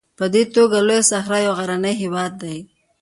په 0.17 0.25
دې 0.33 0.43
توګه 0.55 0.77
لویه 0.87 1.03
صحرا 1.11 1.37
یو 1.45 1.53
غرنی 1.59 1.93
هېواد 2.01 2.31
دی. 2.43 2.57